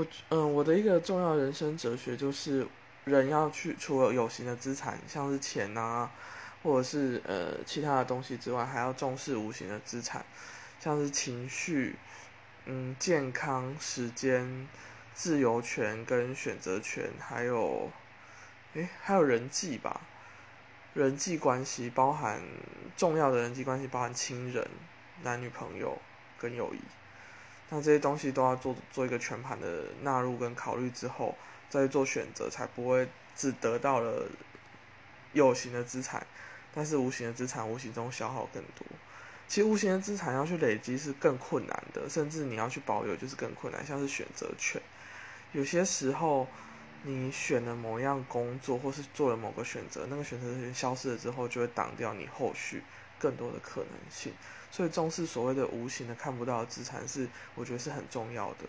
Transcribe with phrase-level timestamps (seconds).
[0.00, 2.66] 我嗯，我的一个重要人生哲学就是，
[3.04, 6.10] 人要去除了有形的资产，像是钱啊，
[6.62, 10.24] 或者是呃其他的东西之外，还要重视无形的资产，
[10.78, 11.98] 像是情绪、
[12.64, 14.66] 嗯健康、时间、
[15.12, 17.92] 自由权跟选择权，还有，
[18.72, 20.00] 诶还有人际吧，
[20.94, 22.40] 人际关系包含
[22.96, 24.66] 重要的人际关系，包含亲人、
[25.22, 26.00] 男女朋友
[26.38, 26.80] 跟友谊。
[27.70, 31.36] 那这些东西都要做做一个全盘的纳入跟考虑之后，
[31.68, 34.26] 再做选择，才不会只得到了
[35.32, 36.26] 有形的资产，
[36.74, 38.84] 但是无形的资产无形中消耗更多。
[39.46, 43.84] 其实无形的资产要去累积是更困难的，甚至你要去保有就是更困难。
[43.86, 44.80] 像是选择权，
[45.52, 46.46] 有些时候
[47.02, 52.82] 你选了某样工作，或是做了某个选择，那个选择权消失了之后，就会挡掉你后续。
[53.20, 54.32] 更多的可能性，
[54.72, 58.64] 所以重视所谓的无形的看不到的资产是，我觉得是很重要的。